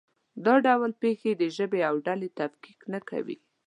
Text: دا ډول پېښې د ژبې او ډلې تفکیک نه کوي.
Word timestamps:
دا 0.45 0.55
ډول 0.65 0.91
پېښې 1.03 1.31
د 1.35 1.43
ژبې 1.57 1.81
او 1.89 1.95
ډلې 2.07 2.29
تفکیک 2.39 2.79
نه 2.93 2.99
کوي. 3.09 3.37